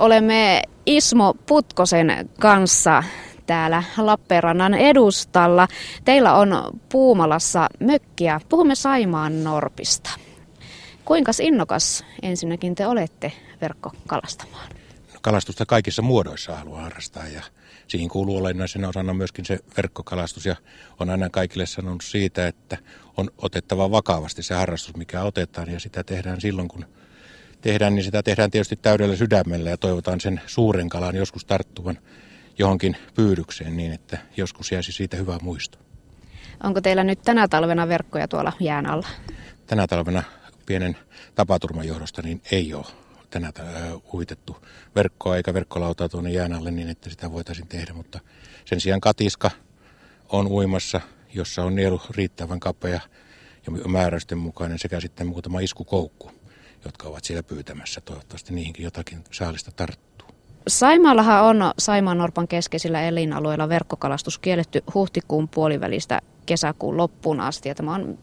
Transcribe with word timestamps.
Olemme 0.00 0.62
Ismo 0.86 1.34
Putkosen 1.46 2.30
kanssa 2.38 3.04
täällä 3.46 3.82
Lappeenrannan 3.96 4.74
edustalla. 4.74 5.68
Teillä 6.04 6.34
on 6.34 6.78
Puumalassa 6.92 7.68
mökkiä. 7.80 8.40
Puhumme 8.48 8.74
Saimaan 8.74 9.44
Norpista. 9.44 10.10
Kuinka 11.04 11.32
innokas 11.42 12.04
ensinnäkin 12.22 12.74
te 12.74 12.86
olette 12.86 13.32
verkkokalastamaan? 13.60 14.68
No, 15.14 15.18
kalastusta 15.22 15.66
kaikissa 15.66 16.02
muodoissa 16.02 16.56
haluaa 16.56 16.82
harrastaa 16.82 17.26
ja 17.26 17.42
siihen 17.88 18.08
kuuluu 18.08 18.36
olennaisena 18.36 18.88
osana 18.88 19.14
myöskin 19.14 19.44
se 19.44 19.58
verkkokalastus 19.76 20.46
ja 20.46 20.56
on 21.00 21.10
aina 21.10 21.30
kaikille 21.30 21.66
sanonut 21.66 22.02
siitä, 22.04 22.46
että 22.46 22.78
on 23.16 23.30
otettava 23.38 23.90
vakavasti 23.90 24.42
se 24.42 24.54
harrastus, 24.54 24.96
mikä 24.96 25.22
otetaan 25.22 25.70
ja 25.72 25.80
sitä 25.80 26.04
tehdään 26.04 26.40
silloin, 26.40 26.68
kun 26.68 26.84
tehdään, 27.60 27.94
niin 27.94 28.04
sitä 28.04 28.22
tehdään 28.22 28.50
tietysti 28.50 28.76
täydellä 28.76 29.16
sydämellä 29.16 29.70
ja 29.70 29.76
toivotaan 29.76 30.20
sen 30.20 30.40
suuren 30.46 30.88
kalan 30.88 31.16
joskus 31.16 31.44
tarttuvan 31.44 31.98
johonkin 32.58 32.96
pyydykseen 33.14 33.76
niin, 33.76 33.92
että 33.92 34.18
joskus 34.36 34.72
jäisi 34.72 34.92
siitä 34.92 35.16
hyvä 35.16 35.38
muisto. 35.42 35.78
Onko 36.62 36.80
teillä 36.80 37.04
nyt 37.04 37.22
tänä 37.22 37.48
talvena 37.48 37.88
verkkoja 37.88 38.28
tuolla 38.28 38.52
jään 38.60 38.86
alla? 38.86 39.08
Tänä 39.66 39.86
talvena 39.86 40.22
pienen 40.66 40.96
tapaturman 41.34 41.86
johdosta 41.86 42.22
niin 42.22 42.42
ei 42.52 42.74
ole 42.74 42.86
tänä 43.30 43.52
uitettu 44.14 44.56
verkkoa 44.94 45.36
eikä 45.36 45.54
verkkolautaa 45.54 46.08
tuonne 46.08 46.30
jään 46.30 46.52
alle 46.52 46.70
niin, 46.70 46.88
että 46.88 47.10
sitä 47.10 47.32
voitaisiin 47.32 47.68
tehdä, 47.68 47.92
mutta 47.92 48.20
sen 48.64 48.80
sijaan 48.80 49.00
katiska 49.00 49.50
on 50.28 50.46
uimassa, 50.46 51.00
jossa 51.34 51.64
on 51.64 51.76
nielu 51.76 52.00
riittävän 52.10 52.60
kapea 52.60 53.00
ja 53.66 53.88
määräysten 53.88 54.38
mukainen 54.38 54.78
sekä 54.78 55.00
sitten 55.00 55.26
muutama 55.26 55.60
iskukoukku, 55.60 56.32
jotka 56.84 57.08
ovat 57.08 57.24
siellä 57.24 57.42
pyytämässä. 57.42 58.00
Toivottavasti 58.00 58.54
niihinkin 58.54 58.84
jotakin 58.84 59.24
saalista 59.32 59.70
tarttuu. 59.70 60.28
Saimaallahan 60.68 61.44
on 61.44 61.72
Saimaan 61.78 62.18
Norpan 62.18 62.48
keskeisillä 62.48 63.02
elinalueilla 63.02 63.68
verkkokalastus 63.68 64.38
kielletty 64.38 64.82
huhtikuun 64.94 65.48
puolivälistä 65.48 66.20
kesäkuun 66.46 66.96
loppuun 66.96 67.40
asti. 67.40 67.68
Ja 67.68 67.74
tämä 67.74 67.94
on 67.94 68.18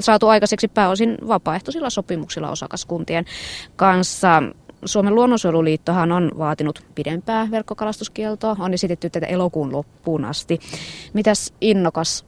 saatu 0.00 0.28
aikaiseksi 0.28 0.68
pääosin 0.68 1.18
vapaaehtoisilla 1.28 1.90
sopimuksilla 1.90 2.50
osakaskuntien 2.50 3.24
kanssa. 3.76 4.42
Suomen 4.84 5.14
luonnonsuojeluliittohan 5.14 6.12
on 6.12 6.30
vaatinut 6.38 6.84
pidempää 6.94 7.50
verkkokalastuskieltoa, 7.50 8.56
on 8.58 8.74
esitetty 8.74 9.10
tätä 9.10 9.26
elokuun 9.26 9.72
loppuun 9.72 10.24
asti. 10.24 10.58
Mitäs 11.12 11.52
innokas 11.60 12.24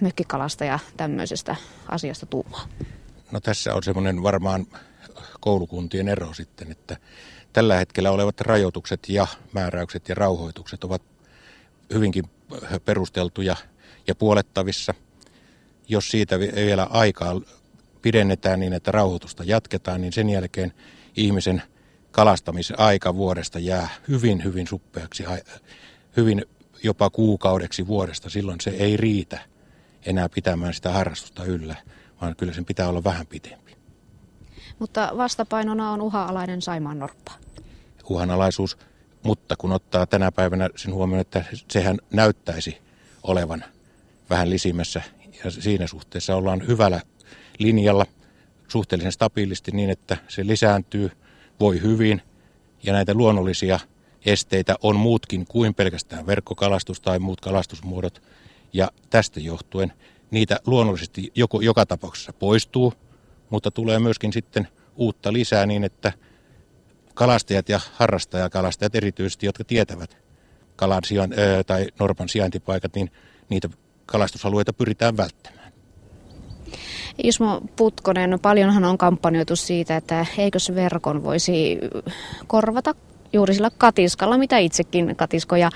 mökkikalastaja 0.00 0.78
tämmöisestä 0.96 1.56
asiasta 1.88 2.26
tuumaa? 2.26 2.66
No 3.32 3.40
tässä 3.40 3.74
on 3.74 3.82
semmoinen 3.82 4.22
varmaan 4.22 4.66
koulukuntien 5.40 6.08
ero 6.08 6.34
sitten, 6.34 6.70
että 6.70 6.96
tällä 7.52 7.76
hetkellä 7.76 8.10
olevat 8.10 8.40
rajoitukset 8.40 9.08
ja 9.08 9.26
määräykset 9.52 10.08
ja 10.08 10.14
rauhoitukset 10.14 10.84
ovat 10.84 11.02
hyvinkin 11.94 12.24
perusteltuja 12.84 13.56
ja 14.06 14.14
puolettavissa. 14.14 14.94
Jos 15.88 16.10
siitä 16.10 16.38
vielä 16.38 16.84
aikaa 16.90 17.40
pidennetään 18.02 18.60
niin, 18.60 18.72
että 18.72 18.92
rauhoitusta 18.92 19.44
jatketaan, 19.44 20.00
niin 20.00 20.12
sen 20.12 20.30
jälkeen 20.30 20.72
ihmisen 21.16 21.62
kalastamisaika 22.10 23.14
vuodesta 23.14 23.58
jää 23.58 23.88
hyvin, 24.08 24.44
hyvin 24.44 24.66
suppeaksi, 24.66 25.24
hyvin 26.16 26.44
jopa 26.82 27.10
kuukaudeksi 27.10 27.86
vuodesta. 27.86 28.30
Silloin 28.30 28.60
se 28.60 28.70
ei 28.70 28.96
riitä 28.96 29.38
enää 30.06 30.28
pitämään 30.28 30.74
sitä 30.74 30.92
harrastusta 30.92 31.44
yllä, 31.44 31.76
vaan 32.20 32.36
kyllä 32.36 32.52
sen 32.52 32.64
pitää 32.64 32.88
olla 32.88 33.04
vähän 33.04 33.26
pitempi. 33.26 33.77
Mutta 34.78 35.10
vastapainona 35.16 35.90
on 35.90 36.00
uha-alainen 36.00 36.62
Saimaan 36.62 36.98
norppa. 36.98 37.32
Uhanalaisuus, 38.08 38.78
mutta 39.22 39.56
kun 39.56 39.72
ottaa 39.72 40.06
tänä 40.06 40.32
päivänä 40.32 40.68
sen 40.76 40.94
huomioon, 40.94 41.20
että 41.20 41.44
sehän 41.68 41.98
näyttäisi 42.10 42.78
olevan 43.22 43.64
vähän 44.30 44.50
lisimässä 44.50 45.02
ja 45.44 45.50
siinä 45.50 45.86
suhteessa 45.86 46.36
ollaan 46.36 46.66
hyvällä 46.66 47.00
linjalla 47.58 48.06
suhteellisen 48.68 49.12
stabiilisti 49.12 49.70
niin, 49.70 49.90
että 49.90 50.16
se 50.28 50.46
lisääntyy, 50.46 51.10
voi 51.60 51.82
hyvin 51.82 52.22
ja 52.82 52.92
näitä 52.92 53.14
luonnollisia 53.14 53.80
esteitä 54.26 54.76
on 54.82 54.96
muutkin 54.96 55.46
kuin 55.46 55.74
pelkästään 55.74 56.26
verkkokalastus 56.26 57.00
tai 57.00 57.18
muut 57.18 57.40
kalastusmuodot. 57.40 58.22
Ja 58.72 58.90
tästä 59.10 59.40
johtuen 59.40 59.92
niitä 60.30 60.60
luonnollisesti 60.66 61.32
joko, 61.34 61.60
joka 61.60 61.86
tapauksessa 61.86 62.32
poistuu, 62.32 62.94
mutta 63.50 63.70
tulee 63.70 63.98
myöskin 63.98 64.32
sitten 64.32 64.68
uutta 64.96 65.32
lisää 65.32 65.66
niin, 65.66 65.84
että 65.84 66.12
kalastajat 67.14 67.68
ja 67.68 67.80
harrastajakalastajat 67.92 68.94
erityisesti, 68.94 69.46
jotka 69.46 69.64
tietävät 69.64 70.16
kalan 70.76 71.04
sijan, 71.04 71.32
ö, 71.32 71.64
tai 71.64 71.86
norpan 72.00 72.28
sijaintipaikat, 72.28 72.94
niin 72.94 73.10
niitä 73.48 73.68
kalastusalueita 74.06 74.72
pyritään 74.72 75.16
välttämään. 75.16 75.72
Ismo 77.22 77.60
Putkonen, 77.76 78.38
paljonhan 78.42 78.84
on 78.84 78.98
kampanjoitu 78.98 79.56
siitä, 79.56 79.96
että 79.96 80.26
eikös 80.38 80.74
verkon 80.74 81.24
voisi 81.24 81.78
korvata 82.46 82.94
juuri 83.32 83.54
sillä 83.54 83.70
katiskalla, 83.78 84.38
mitä 84.38 84.58
itsekin 84.58 85.16
katiskoja 85.16 85.70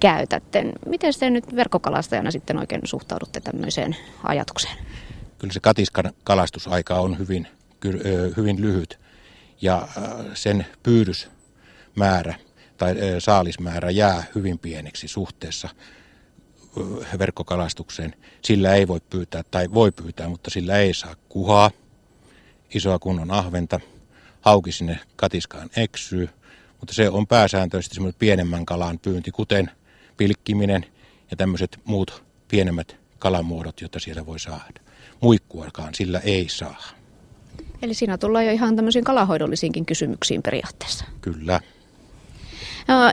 käytätte. 0.00 0.64
Miten 0.86 1.12
te 1.20 1.30
nyt 1.30 1.56
verkkokalastajana 1.56 2.30
sitten 2.30 2.58
oikein 2.58 2.80
suhtaudutte 2.84 3.40
tämmöiseen 3.40 3.96
ajatukseen? 4.24 4.76
Kyllä 5.40 5.52
se 5.52 5.60
katiskan 5.60 6.12
kalastusaika 6.24 6.94
on 6.94 7.18
hyvin, 7.18 7.48
hyvin 8.36 8.60
lyhyt 8.60 8.98
ja 9.60 9.88
sen 10.34 10.66
pyydysmäärä 10.82 12.34
tai 12.76 12.94
saalismäärä 13.18 13.90
jää 13.90 14.24
hyvin 14.34 14.58
pieneksi 14.58 15.08
suhteessa 15.08 15.68
verkkokalastukseen. 17.18 18.14
Sillä 18.44 18.74
ei 18.74 18.88
voi 18.88 19.00
pyytää 19.10 19.42
tai 19.50 19.70
voi 19.74 19.92
pyytää, 19.92 20.28
mutta 20.28 20.50
sillä 20.50 20.78
ei 20.78 20.94
saa 20.94 21.14
kuhaa, 21.28 21.70
isoa 22.74 22.98
kunnon 22.98 23.30
ahventa, 23.30 23.80
hauki 24.40 24.72
sinne 24.72 25.00
katiskaan 25.16 25.70
eksyy, 25.76 26.28
mutta 26.80 26.94
se 26.94 27.10
on 27.10 27.26
pääsääntöisesti 27.26 27.94
semmoinen 27.94 28.18
pienemmän 28.18 28.66
kalan 28.66 28.98
pyynti, 28.98 29.30
kuten 29.30 29.70
pilkkiminen 30.16 30.86
ja 31.30 31.36
tämmöiset 31.36 31.80
muut 31.84 32.24
pienemmät 32.48 32.99
kalamuodot, 33.20 33.80
joita 33.80 34.00
siellä 34.00 34.26
voi 34.26 34.38
saada. 34.38 34.80
Muikkuakaan 35.20 35.94
sillä 35.94 36.18
ei 36.18 36.48
saa. 36.48 36.82
Eli 37.82 37.94
siinä 37.94 38.18
tullaan 38.18 38.46
jo 38.46 38.52
ihan 38.52 38.76
tämmöisiin 38.76 39.04
kalahoidollisiinkin 39.04 39.86
kysymyksiin 39.86 40.42
periaatteessa. 40.42 41.04
Kyllä. 41.20 41.60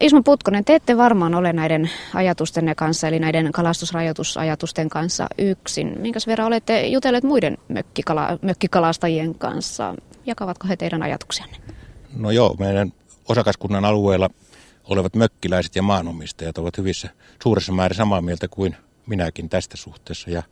Ismo 0.01 0.23
Putkonen, 0.23 0.65
te 0.65 0.75
ette 0.75 0.97
varmaan 0.97 1.35
ole 1.35 1.53
näiden 1.53 1.89
ajatustenne 2.13 2.75
kanssa, 2.75 3.07
eli 3.07 3.19
näiden 3.19 3.51
kalastusrajoitusajatusten 3.51 4.89
kanssa 4.89 5.27
yksin. 5.37 5.95
Minkäs 5.99 6.27
verran 6.27 6.47
olette 6.47 6.87
jutelleet 6.87 7.23
muiden 7.23 7.57
mökkikala, 7.67 8.39
mökkikalastajien 8.41 9.35
kanssa? 9.35 9.95
Jakavatko 10.25 10.67
he 10.67 10.75
teidän 10.75 11.03
ajatuksianne? 11.03 11.57
No 12.15 12.31
joo, 12.31 12.55
meidän 12.59 12.93
osakaskunnan 13.29 13.85
alueella 13.85 14.29
olevat 14.83 15.15
mökkiläiset 15.15 15.75
ja 15.75 15.81
maanomistajat 15.81 16.57
ovat 16.57 16.77
hyvissä 16.77 17.09
suuressa 17.43 17.71
määrin 17.71 17.97
samaa 17.97 18.21
mieltä 18.21 18.47
kuin 18.47 18.75
minäkin 19.07 19.49
tästä 19.49 19.77
suhteessa. 19.77 20.29
Ja 20.29 20.43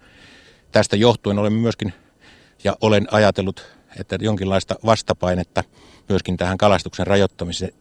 tästä 0.72 0.96
johtuen 0.96 1.40
olemme 1.40 1.60
myöskin, 1.60 1.94
ja 2.64 2.76
olen 2.82 3.08
ajatellut, 3.12 3.66
että 4.00 4.18
jonkinlaista 4.22 4.76
vastapainetta 4.86 5.64
myöskin 6.10 6.38
tähän 6.38 6.58
kalastuksen 6.58 7.08
rajoittamiseen 7.08 7.74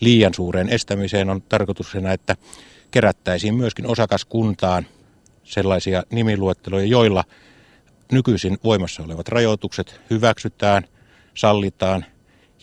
liian 0.00 0.34
suureen 0.34 0.68
estämiseen 0.68 1.30
on 1.30 1.42
tarkoituksena, 1.42 2.12
että 2.12 2.36
kerättäisiin 2.90 3.54
myöskin 3.54 3.86
osakaskuntaan 3.86 4.86
sellaisia 5.44 6.02
nimiluetteloja, 6.10 6.86
joilla 6.86 7.24
nykyisin 8.12 8.58
voimassa 8.64 9.02
olevat 9.02 9.28
rajoitukset 9.28 10.00
hyväksytään, 10.10 10.84
sallitaan 11.34 12.04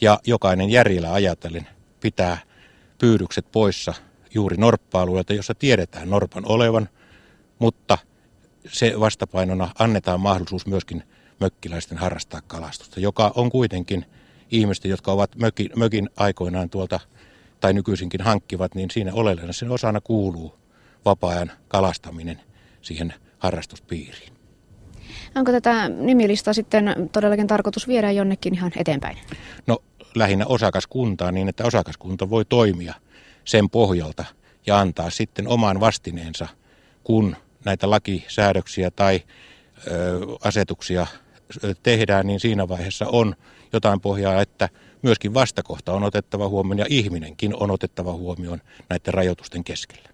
ja 0.01 0.19
jokainen 0.27 0.69
järjellä 0.69 1.13
ajatellen 1.13 1.67
pitää 1.99 2.37
pyydykset 2.97 3.45
poissa 3.51 3.93
juuri 4.33 4.57
norppa-alueelta, 4.57 5.33
jossa 5.33 5.55
tiedetään 5.55 6.09
norpan 6.09 6.43
olevan, 6.45 6.89
mutta 7.59 7.97
se 8.67 8.99
vastapainona 8.99 9.69
annetaan 9.79 10.19
mahdollisuus 10.19 10.67
myöskin 10.67 11.03
mökkiläisten 11.39 11.97
harrastaa 11.97 12.41
kalastusta, 12.47 12.99
joka 12.99 13.31
on 13.35 13.49
kuitenkin 13.49 14.05
ihmisten, 14.51 14.91
jotka 14.91 15.11
ovat 15.11 15.35
mökin, 15.35 15.69
mökin 15.75 16.09
aikoinaan 16.17 16.69
tuolta 16.69 16.99
tai 17.59 17.73
nykyisinkin 17.73 18.21
hankkivat, 18.21 18.75
niin 18.75 18.91
siinä 18.91 19.13
oleellinen 19.13 19.53
sen 19.53 19.71
osana 19.71 20.01
kuuluu 20.01 20.55
vapaa-ajan 21.05 21.51
kalastaminen 21.67 22.41
siihen 22.81 23.13
harrastuspiiriin. 23.39 24.33
Onko 25.35 25.51
tätä 25.51 25.89
nimilistaa 25.89 26.53
sitten 26.53 27.09
todellakin 27.11 27.47
tarkoitus 27.47 27.87
viedä 27.87 28.11
jonnekin 28.11 28.53
ihan 28.53 28.71
eteenpäin? 28.75 29.17
No 29.67 29.77
lähinnä 30.15 30.45
osakaskuntaan 30.45 31.33
niin, 31.33 31.49
että 31.49 31.65
osakaskunta 31.65 32.29
voi 32.29 32.45
toimia 32.45 32.93
sen 33.45 33.69
pohjalta 33.69 34.25
ja 34.67 34.79
antaa 34.79 35.09
sitten 35.09 35.47
oman 35.47 35.79
vastineensa, 35.79 36.47
kun 37.03 37.35
näitä 37.65 37.89
lakisäädöksiä 37.89 38.91
tai 38.91 39.21
ö, 39.87 40.19
asetuksia 40.43 41.07
tehdään, 41.83 42.27
niin 42.27 42.39
siinä 42.39 42.67
vaiheessa 42.67 43.05
on 43.07 43.35
jotain 43.73 44.01
pohjaa, 44.01 44.41
että 44.41 44.69
myöskin 45.01 45.33
vastakohta 45.33 45.93
on 45.93 46.03
otettava 46.03 46.47
huomioon 46.49 46.79
ja 46.79 46.85
ihminenkin 46.89 47.55
on 47.55 47.71
otettava 47.71 48.13
huomioon 48.13 48.61
näiden 48.89 49.13
rajoitusten 49.13 49.63
keskellä. 49.63 50.12